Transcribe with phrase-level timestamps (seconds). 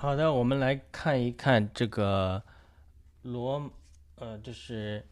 [0.00, 2.42] 好的，我们来看一看这个
[3.20, 3.70] 罗，
[4.14, 5.04] 呃，这是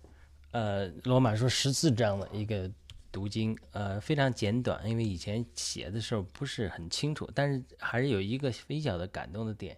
[0.52, 2.70] 呃罗马书十四章的一个
[3.12, 9.76] 读经，呃，非常简短，因为以前写的时候不是很清楚，但是还是有一个微小的感动的点，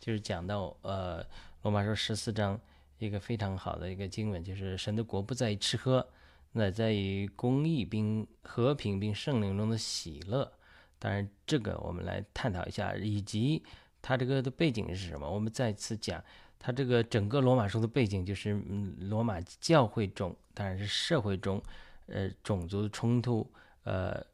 [0.00, 1.22] 就是讲到呃
[1.60, 2.58] 罗马书十四章
[2.98, 6.08] 一个非常好的一个经文，就是神的国不在于吃喝。
[6.52, 10.50] 那在于公义并和平并圣灵中的喜乐，
[10.98, 13.62] 当然这个我们来探讨一下，以及
[14.06, 15.28] 它这个的背景是什么？
[15.28, 16.22] 我们再次讲，
[16.60, 21.60] 它这个整个罗马书的背景就是，嗯，罗马教会中，当然是社会中，
[22.06, 23.44] 呃，种族的冲突，
[23.82, 24.24] 呃，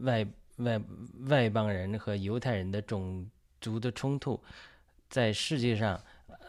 [0.00, 0.26] 外
[0.56, 0.82] 外
[1.28, 3.24] 外邦人和犹太人的种
[3.60, 4.42] 族的冲突，
[5.08, 6.02] 在世界上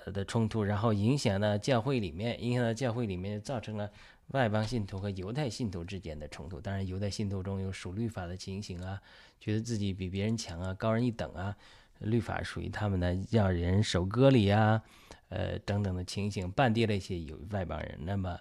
[0.07, 3.87] 的冲突，然后影响到教会里面，影响到教会里面，造成了。
[4.31, 9.01] 外邦信徒和犹太信徒之间的冲突，当然，犹太信徒中有属律法的情形啊，
[9.39, 11.55] 觉得自己比别人强啊，高人一等啊，
[11.99, 14.81] 律法属于他们的，要人守割礼啊，
[15.29, 17.97] 呃，等等的情形，半跌了一些有外邦人。
[18.01, 18.39] 那么，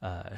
[0.00, 0.32] 呃，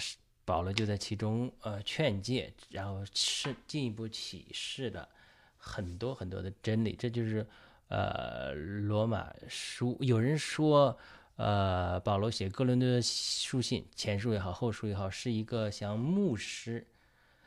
[0.45, 5.09] 保罗就在其中呃劝诫，然后是进一步启示了
[5.57, 6.97] 很多很多的真理。
[6.99, 7.47] 这就是
[7.89, 10.99] 呃罗马书，有人说。
[11.39, 16.85] 呃，保罗写哥伦多书信，前书也好，后书也好，是一个像牧师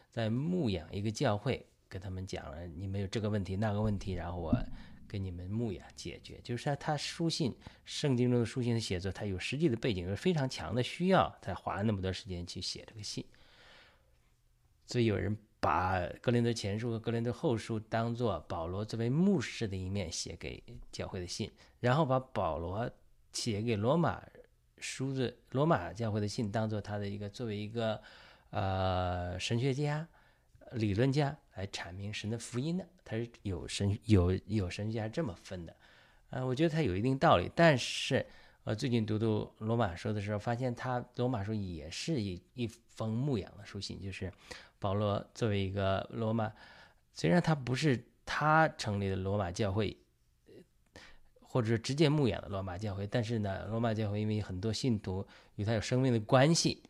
[0.09, 4.55] 在牧养一个教会，跟他们讲了你们有这个问题那个问题，然后我
[5.11, 6.39] 给你们牧养解决。
[6.41, 13.25] 就是他书信，圣经中的书信的写作，他有实际的背景，有非常强的需要，才花了那么多时间去写这个信。
[14.87, 21.51] 所以有人把格林德前书和格林德后书当做保罗作为牧师的一面写给教会的信，
[21.81, 22.89] 然后把保罗。
[23.33, 24.21] 写给罗马
[24.77, 28.01] 书的罗马教会的信，当做他的一个作为一个
[28.49, 30.05] 呃神学家、
[30.71, 35.75] 理论家来阐明神的福音的，他是有神有有神学家这么分的，
[36.29, 37.51] 呃，我觉得他有一定道理。
[37.55, 38.25] 但是
[38.63, 44.31] 我最近读读罗马书的时候，发现他罗马书也是一一封牧养的书信，就是
[44.79, 46.51] 保罗作为一个罗马，
[47.13, 49.97] 虽然他不是他成立的罗马教会。
[51.53, 55.27] 或者是直接牧养的罗马教会，但是呢，罗马教会因为很多信徒
[55.57, 56.81] 与他有生命的关系，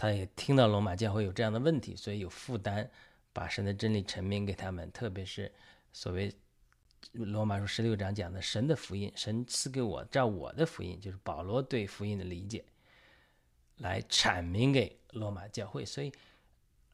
[0.00, 2.90] 他也听到罗马教会有这样的问题，所以有负担
[3.34, 4.90] 把神的真理阐明给他们。
[4.92, 5.52] 特别是
[5.92, 6.34] 所谓
[7.12, 12.64] 罗马书十六章讲的神的福音，神赐给我照我的福音，就是保罗对福音的理解，
[13.76, 15.84] 来阐明给罗马教会。
[15.84, 16.10] 所以，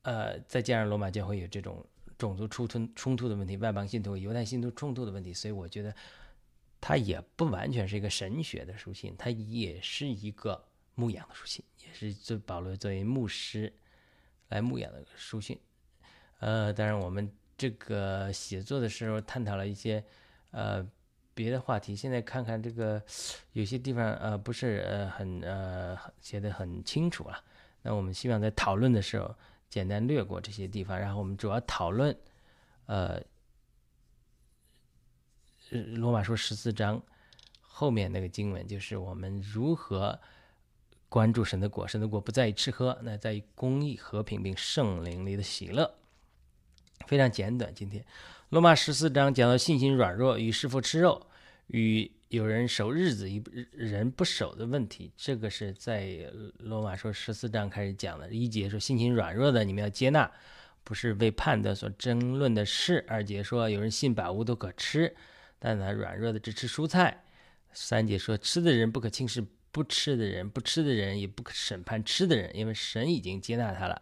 [0.03, 1.87] 呃，再加上罗马教会有这种。
[2.19, 5.95] 种族冲突冲突的问题，外邦信徒、犹太信徒冲突的问题，所以我觉得
[6.81, 10.65] 它也不完全是一个神学的书信，它也是一个
[10.97, 13.73] 牧养的书信，也是这保罗作为牧师
[14.49, 15.57] 来牧养的书信。
[16.41, 20.05] 呃，当然我们这个写作的时候探讨了一些
[20.51, 20.85] 呃
[21.35, 23.01] 别的话题，现在看看这个
[23.53, 27.41] 有些地方呃不是呃很呃写的很清楚了，
[27.83, 29.33] 那我们希望在讨论的时候。
[29.69, 32.17] 简单略过这些地方，然后我们主要讨论，
[32.87, 33.21] 呃，
[35.71, 37.03] 罗马书十四章
[37.61, 40.19] 后面那个经文，就是我们如何
[41.17, 41.89] 关注神的果。
[41.89, 45.95] 神的果不在于吃喝，那在于公义、和平并圣灵里的喜乐。
[47.07, 47.75] 非常简短。
[47.75, 48.05] 今天
[48.51, 51.27] 罗马十四章讲到信心软弱与是否吃肉
[51.69, 52.13] 与。
[52.29, 58.29] 有人守日子，一人不守的问题，这个是在罗马说十四章开始讲的。
[58.31, 60.29] 一节说心情软弱的，你们要接纳，
[60.83, 63.03] 不是为判断所争论的事。
[63.09, 65.15] 二节说有人信百物都可吃，
[65.61, 67.25] 但他软弱的只吃蔬菜。
[67.73, 69.47] 三节说吃的人不可轻视
[69.77, 74.01] 不吃的人，不吃的人也不审判吃的人，因为神已经接纳他了。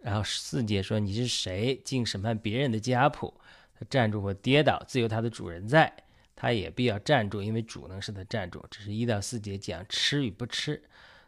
[0.00, 3.32] 然后四节说你是谁，竟审判别人的家谱？
[3.78, 5.92] 他站住或跌倒，自有他的主人在。
[6.34, 8.60] 他也必要站住，因为主能使他站住。
[8.68, 10.82] 这是一到四节讲吃与不吃。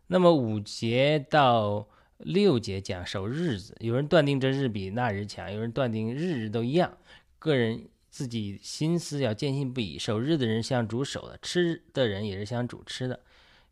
[0.09, 1.87] 那么五节到
[2.19, 3.77] 六节讲守日子。
[3.79, 6.99] 有人断定这日比那日强，有人断定日日都一样。
[7.39, 9.97] 个人自己心思要坚信不疑。
[9.97, 13.21] 守日的人像主守的，吃的人也是像主吃的，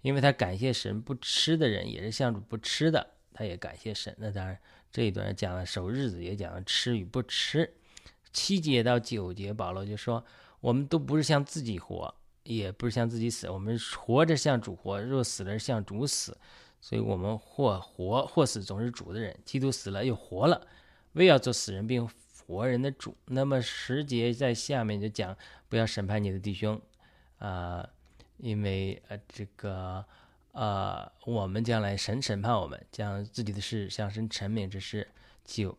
[0.02, 4.14] 因为他感谢神；不吃的人也是像主不吃的，他也感谢神。
[4.18, 4.58] 那当然
[4.90, 7.72] 这一段讲了守日子，也讲了吃与不吃。
[8.32, 10.24] 七节到九节，保罗就说。
[10.60, 12.12] 我们都不是像自己活，
[12.42, 13.48] 也不是像自己死。
[13.48, 16.36] 我们活着像主活，若死了像主死。
[16.80, 19.38] 所以，我们或活或死，总是主的人。
[19.44, 20.66] 基督死了又活了，
[21.12, 22.10] 为要做死人并
[22.44, 23.16] 活人的主。
[23.26, 25.36] 那么十节在下面就讲，
[25.68, 26.82] 不要审判你的弟兄，
[27.38, 27.88] 啊，
[28.38, 30.04] 因为呃这个
[30.52, 35.08] 呃我们将来神审判我们，将自己的事向神陈明之事，
[35.44, 35.76] 九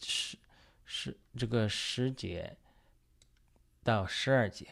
[0.00, 0.38] 十
[0.84, 2.56] 十这个十节。
[3.84, 4.66] 到十二节。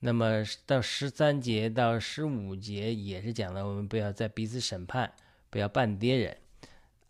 [0.00, 5.12] 那么到十三节到十五节也是讲了，我们不要再彼此审判，
[5.50, 6.38] 不要半跌人，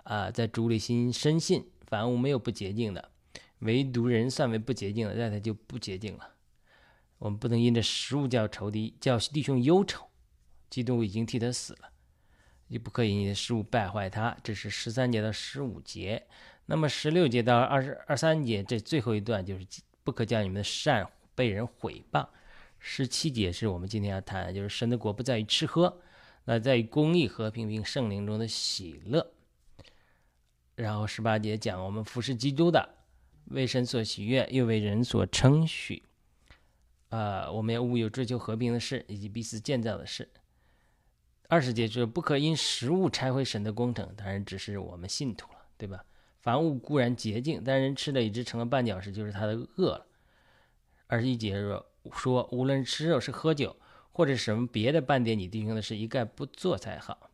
[0.03, 3.09] 啊，在主里心深信，凡物没有不洁净的，
[3.61, 6.34] 唯独人算为不洁净的，那他就不洁净了。
[7.25, 10.11] 我们不能因着食物叫仇敌，叫弟兄忧愁，
[10.69, 11.91] 基督已经替他死了，
[12.69, 14.37] 你不可以因食物败坏他。
[14.43, 16.27] 这是十三节到十五节。
[16.67, 19.67] 那么十六节到二十二三节这最后一段就是
[20.03, 22.29] 不可叫你们的善被人毁谤。
[22.79, 26.03] 十七节是我们今天要谈，就是神的国不在于吃喝，
[26.45, 29.33] 那在于公义、和平并圣灵中的喜乐。
[30.75, 32.97] 然后十八节讲我们服侍基督的，
[33.47, 36.03] 为神所喜悦，又为人所称许。
[37.15, 40.29] 啊，我们要务有追求和平的事，以及彼此建造的事。
[41.49, 46.05] 二十节就是不可因食物拆毁神的工程，当然只是我们信徒了，对吧？
[46.41, 50.07] 凡物固然洁净，但人吃的已经成了绊脚石，就是他的恶了。
[51.07, 51.87] 二十一节说。
[52.13, 53.77] 说，无论吃肉是喝酒，
[54.13, 57.31] 或者什么别的半点你弟兄的事，一概不做才好。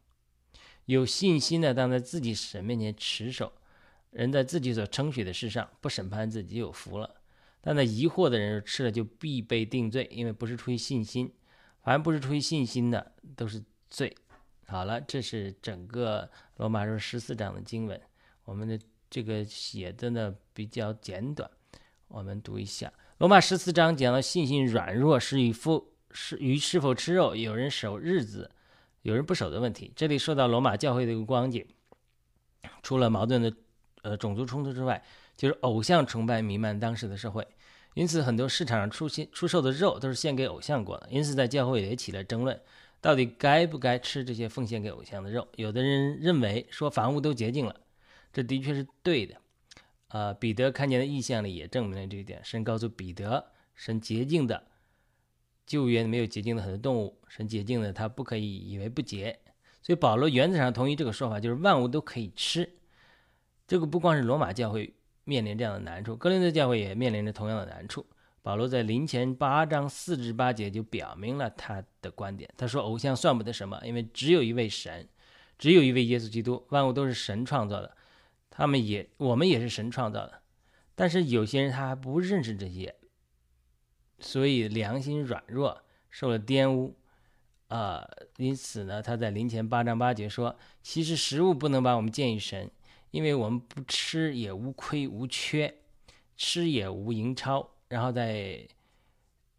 [0.84, 3.52] 有信心的，当在自己神面前持守，
[4.10, 7.16] 人在自己所称许的事上不审判自己，就有福了。
[7.60, 11.32] 但那疑惑的人吃了就必被定罪，因为不是出于信心。
[11.82, 14.14] 凡不是出于信心的，都是罪。
[14.66, 18.00] 好了，这是整个罗马书十四章的经文。
[18.44, 18.78] 我们的
[19.08, 21.50] 这个写的呢比较简短，
[22.08, 22.92] 我们读一下。
[23.18, 28.50] 罗马十四章讲了信心软弱是与否是与是否吃肉，有人守日子，
[29.02, 29.92] 有人不守的问题。
[29.96, 31.66] 这里说到罗马教会的一个光景，
[32.82, 33.52] 除了矛盾的
[34.02, 35.02] 呃种族冲突之外，
[35.40, 37.48] 就是偶像崇拜弥漫当时的社会，
[37.94, 41.08] 因此很多市场上出现出售的肉都是献给偶像过的。
[41.10, 42.60] 因此在教会也起了争论，
[43.00, 45.48] 到底该不该吃这些奉献给偶像的肉？
[45.56, 47.74] 有的人认为说房屋都洁净了，
[48.30, 49.34] 这的确是对的。
[50.08, 52.38] 呃，彼得看见的意象里也证明了这一点。
[52.44, 54.62] 神告诉彼得，神洁净的
[55.64, 59.38] 救援没有洁净的很多动物，神洁净的他不可以以为不洁。
[59.80, 62.68] 所以保罗原则上同意这个说法，就是万物都可以吃。
[63.66, 64.92] 这个不光是罗马教会
[65.24, 68.06] 面临这样的难处，哥林多教会也面临着同样的难处。
[68.42, 72.48] 保罗在临前八章四至八节就表明了他的观点。
[72.56, 75.06] 他说：“偶像算不得什么，因为只有一位神，
[75.58, 77.96] 只有一位耶稣基督，万物都是神创造的。”
[78.50, 80.42] 他们也，我们也是神创造的，
[80.94, 82.94] 但是有些人他还不认识这些，
[84.18, 86.96] 所以良心软弱，受了玷污，
[87.68, 88.06] 啊，
[88.36, 92.70] 因此呢，他在临前八章八节说，其实食物不能把我们建于神，
[93.10, 95.82] 因为我们不吃也无亏无缺，
[96.36, 97.70] 吃也无盈超。
[97.88, 98.68] 然后在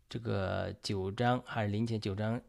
[0.10, 2.42] 这个九章还是零前九章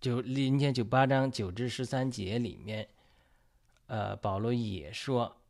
[0.00, 2.88] 九零前九八章九至十三节里面。
[3.86, 5.40] 呃，保罗也说，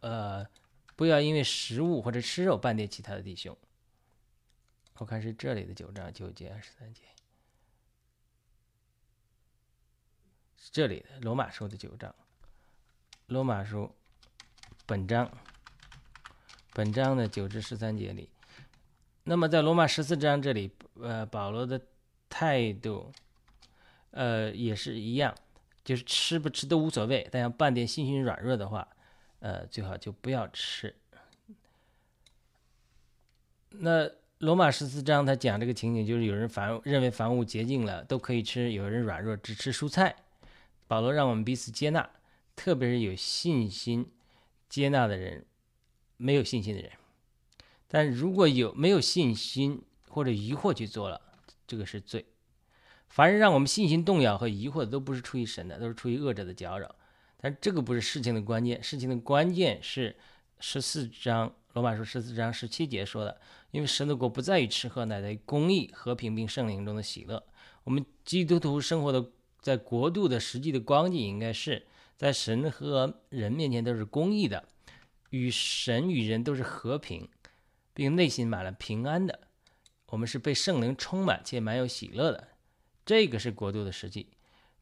[0.00, 0.44] 呃，
[0.96, 3.56] 不要因为食物或者吃肉绊跌其他的弟兄。
[4.94, 7.02] 我看是这里的九章九节十三节，
[10.56, 12.12] 是这里的罗马书的九章，
[13.26, 13.90] 罗马书
[14.86, 15.30] 本章
[16.72, 18.28] 本章的九至十三节里。
[19.24, 21.80] 那么在罗马十四章这里，呃，保罗的
[22.28, 23.12] 态度，
[24.10, 25.34] 呃，也是一样。
[25.84, 28.86] 就是吃不吃都无所谓，但要半点心心软弱的话，
[29.40, 30.94] 呃，最好就不要吃。
[33.70, 40.14] 那罗马十四章他讲这个情景，就是有人凡认为凡物洁净了都可以吃，有人软弱只吃蔬菜。
[40.86, 42.08] 保罗让我们彼此接纳，
[42.62, 44.06] 特别是有信心
[44.68, 45.44] 接纳的人，
[46.16, 46.92] 没有信心的人。
[47.88, 51.20] 但如果有没有信心或者疑惑去做了，
[51.66, 52.24] 这个是罪。
[53.08, 56.94] 凡是让我们信心动摇和疑惑的，都不是出于神的，都是出于恶者的搅扰。
[57.36, 60.14] 但这个不是事情的关键，事情的关键是
[60.60, 63.40] 十四章罗马书十四章十七节说的
[63.72, 67.44] ：“因为神的国不在于吃喝，乃在于公义、和平并圣灵中的喜乐。”
[67.82, 71.84] 我们基督徒生活的在国度的实际的光景，应该是
[72.22, 74.62] 在神和人面前都是公义的，
[75.30, 77.28] 与神与人都是和平，
[77.92, 79.40] 并内心满了平安的。
[80.06, 82.46] 我们是被圣灵充满且满有喜乐的。
[83.04, 84.28] 这个是国度的实际，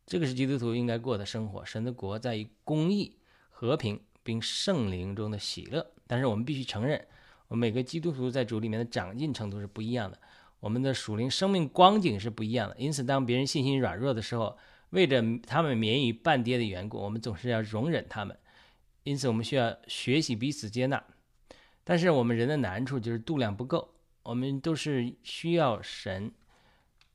[0.07, 1.65] 这个是基督徒应该过的生活。
[1.65, 3.17] 神的国在于公义、
[3.49, 5.95] 和平并圣灵中的喜乐。
[6.07, 7.03] 但是我们必须承认，
[7.49, 10.19] 我们每个基督徒在主里面的长进程度是不一样的，
[10.59, 12.77] 我们的属灵生命光景是不一样的。
[12.77, 14.59] 因此，当别人信心软弱的时候，
[14.91, 18.39] 为着他们免于半跌的缘故，我们总是要容忍他们。
[19.03, 21.03] 因此，我们需要学习彼此接纳。
[21.83, 26.33] 但是，我们人的难处就是度量不够，我们都是需要神。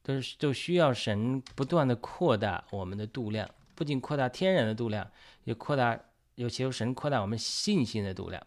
[0.07, 5.09] 都是都需要神不断的扩大我们的度量，不仅扩大天然的度量，
[5.45, 5.99] 也扩大，
[6.35, 8.39] 也求神扩大我们信心的度量。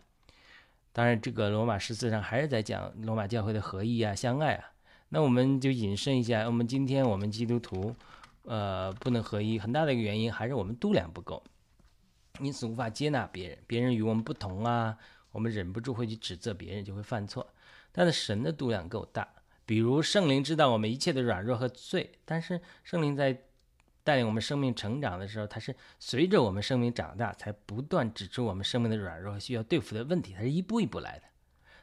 [0.93, 4.71] 当然，这个罗马十四章还是在讲罗马教会的合一啊、相爱啊。
[5.09, 7.93] 那我们就引申一下，我们今天我们基督徒，
[8.49, 11.45] 呃，不能合一，很大的一个原因还是我们度量不够，
[12.41, 14.97] 因此无法接纳别人，别人与我们不同啊，
[15.33, 17.47] 我们忍不住会去指责别人，就会犯错。
[17.93, 19.29] 但是神的度量够大，
[19.67, 23.39] 比如圣灵知道我们一切的软弱和罪，但是圣灵在
[24.03, 31.25] 带领我们生命成长的时候，他是随着我们生命长大，才不断指出我们生命的软弱和需要对付的问题，他是一步一步来的，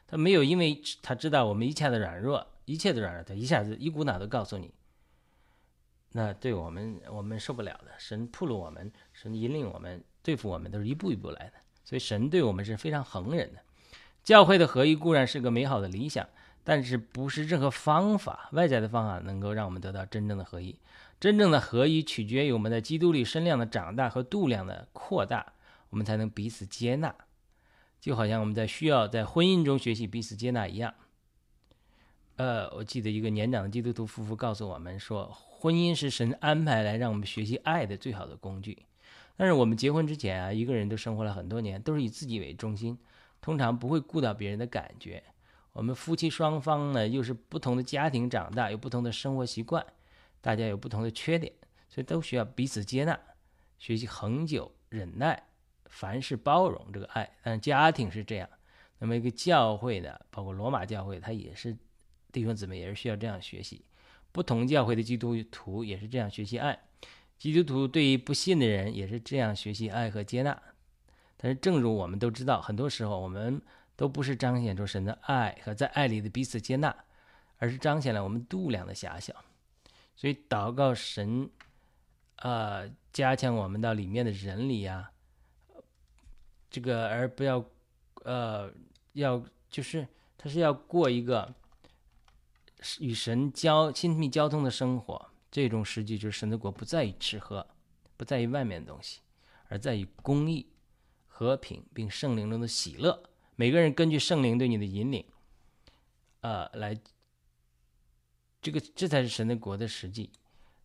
[0.08, 2.44] 他没有因为他知道我们一切的软弱。
[2.64, 4.74] 一切的软弱，他一下子一股脑的告诉你，
[6.16, 7.92] 那对我们我们受不了的。
[7.98, 11.52] 神铺路我们，神引领我们，对付我们都是一步一步来的。
[11.84, 13.60] 所以神对我们是非常恒忍的。
[14.24, 16.26] 教会的合一固然是个美好的理想，
[16.64, 20.74] 但是不是任何方法外在的方法能够让我们得到真正的合一。
[21.20, 25.52] 真正的合一取决于我们在基督里身量的长大和度量的扩大，
[25.90, 27.14] 我们才能彼此接纳。
[28.00, 30.94] 就好像我们在需要在婚姻中学习彼此接纳一样。
[32.36, 38.84] 呃，我记得一个年长的基督徒夫妇告诉我们说，婚姻是神安排来让我们学习爱的最好的工具。
[39.36, 42.98] 但是我们结婚之前啊，一个人都生活了很多年，都是以自己为中心，
[43.40, 45.22] 通常不会顾到别人的感觉。
[45.72, 49.84] 我们夫妻双方呢，又是不同的家庭长大，有不同的生活习惯，
[50.40, 51.52] 大家有不同的缺点，
[51.88, 53.18] 所以都需要彼此接纳，
[53.78, 55.42] 学习恒久忍耐，
[55.86, 57.30] 凡事包容这个爱。
[57.42, 58.48] 但家庭是这样，
[58.98, 61.76] 那么一个教会呢，包括罗马教会，它也是。
[62.32, 63.82] 弟兄姊妹也是需要这样学习，
[64.36, 66.78] 不同教会的基督徒也是这样学习爱，
[67.38, 70.62] 基督徒对于不信的人也是这样学习爱和接纳。
[71.38, 73.62] 但是，正如我们都知道，很多时候我们
[73.96, 76.94] 都不是彰显出神的爱和在爱里的彼此接纳，
[77.56, 79.34] 而是彰显了我们度量的狭小。
[80.14, 81.48] 所以，祷告神，
[82.42, 85.12] 呃，加强我们到里面的人里呀，
[86.68, 87.64] 这个而不要，
[88.24, 88.70] 呃，
[89.14, 91.54] 要就是他是要过一个。
[93.00, 97.66] 与神交亲密交通的生活，这种实际就是神的国不在于吃喝，
[98.16, 99.20] 不在于外面的东西，
[99.68, 100.66] 而在于公义、
[101.26, 103.22] 和平，并圣灵中的喜乐。
[103.54, 105.24] 每个人根据圣灵对你的引领，
[106.40, 106.98] 呃，来，
[108.60, 110.30] 这个这才是神的国的实际。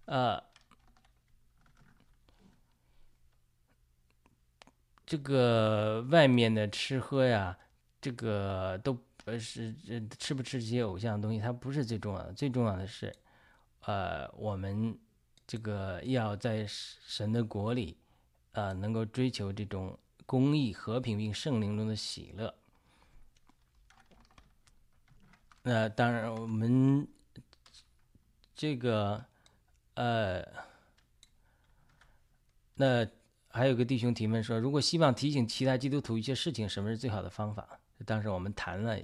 [0.06, 0.42] 呃，
[5.06, 7.58] 这个外面的吃喝呀，
[8.02, 8.98] 这个都。
[9.32, 12.34] 呃，是这吃不吃这些偶像的东西，它不是最重要的。
[12.34, 13.16] 最重要的是，
[13.86, 15.00] 呃，我们
[15.48, 17.98] 这个要在神的国里，
[18.52, 22.54] 呃，能够追求这种公义、和平并圣灵中的喜乐。
[25.64, 27.08] 那当然，我们
[28.54, 29.24] 这个，
[29.94, 30.46] 呃，
[32.76, 33.08] 那
[33.48, 37.80] 还有个弟兄提问说，如果希望提醒其他基督徒一些事情，什么是最好的方法？
[38.04, 38.98] 当时我们谈了，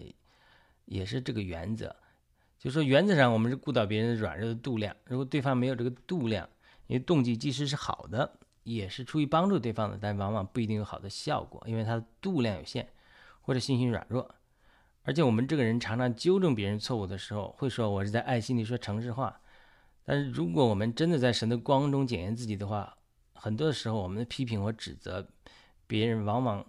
[0.85, 1.95] 也是这个原则，
[2.57, 4.95] 就说原则上我们是顾到别人的软弱的度量。
[5.05, 6.49] 如果对方没有这个度量，
[6.87, 12.87] 因为动机即使是好的，也是出于帮助对方的，但往往不一定有好的效果，因为他的度量有限，
[13.41, 14.33] 或者心性软弱。
[15.03, 19.39] 而且我们这个人常常纠正别人错误的时候，会说我是在爱心里说诚实话。
[20.03, 22.97] 但是如果我们真的在神的光中检验自己的话，
[23.33, 25.27] 很多的时候我们的批评和指责
[25.85, 26.65] 别人，往往。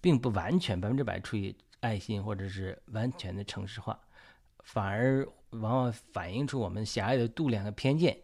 [0.00, 3.98] 并不完全百分之百出于爱心，或者是完全的诚实化，
[4.60, 8.16] 反而往往反映出我们狭隘的度量和偏见。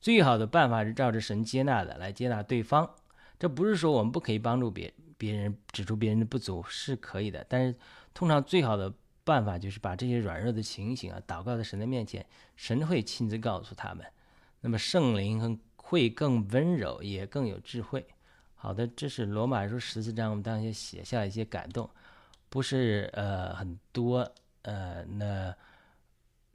[0.00, 2.90] 最好的办法是照着神接纳的来接纳对方。
[3.38, 7.76] 这不是说我们不可以帮助别别人，指出别人的不足是可以的，但是
[8.14, 8.92] 通常最好的
[9.24, 12.24] 办法就是把这些软弱的情形啊，祷告在神的面前，
[12.56, 14.04] 神会亲自告诉他们。
[14.60, 18.06] 那么圣灵会更温柔，也更有智慧。
[18.62, 21.90] 好的，这是罗马书十四章，我们当时写下一些感动，
[22.48, 24.18] 不是呃很多
[24.62, 25.52] 呃，那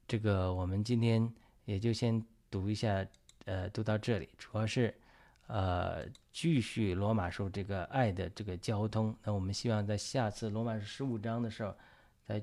[0.07, 1.29] 这个我们今天
[1.65, 3.05] 也就先读一下，
[3.43, 4.95] 呃，读到这里，主要是
[5.47, 9.13] 呃继续罗马书这个爱的这个交通。
[9.21, 11.75] 那我们希望在下次罗马书十五章的时候，
[12.25, 12.41] 再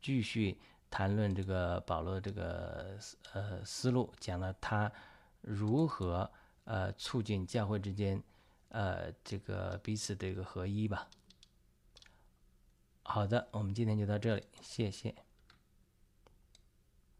[0.00, 0.56] 继续
[0.88, 2.96] 谈论这个保罗这个
[3.32, 4.88] 呃思路，讲了他
[5.40, 6.30] 如何
[6.62, 8.22] 呃促进教会之间。
[8.70, 11.08] 呃，这个彼此的一个合一吧。
[13.02, 15.14] 好的，我们今天就到这里，谢谢。